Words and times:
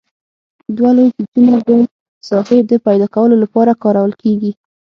دوه 0.77 0.91
لوی 0.97 1.09
پیچونه 1.15 1.53
د 1.67 1.69
ساحې 2.29 2.59
د 2.69 2.71
پیداکولو 2.85 3.35
لپاره 3.43 3.79
کارول 3.83 4.11
کیږي. 4.21 4.51